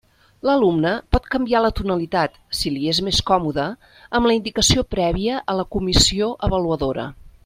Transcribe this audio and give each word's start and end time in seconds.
L'alumne 0.47 0.91
pot 1.15 1.27
canviar 1.35 1.59
la 1.65 1.69
tonalitat, 1.79 2.39
si 2.59 2.71
li 2.77 2.87
és 2.93 3.01
més 3.09 3.19
còmode, 3.27 3.67
amb 4.21 4.31
la 4.31 4.37
indicació 4.39 4.85
prèvia 4.95 5.37
a 5.55 5.59
la 5.61 5.67
comissió 5.77 6.31
avaluadora. 6.49 7.07